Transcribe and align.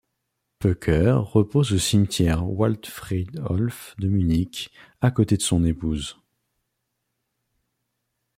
Peukert 0.57 1.21
repose 1.35 1.73
au 1.73 1.77
cimetière 1.77 2.49
Waldfriedhof 2.49 3.95
de 3.99 4.07
Munich, 4.07 4.71
à 4.99 5.11
côté 5.11 5.37
de 5.37 5.43
son 5.43 5.63
épouse. 5.63 6.17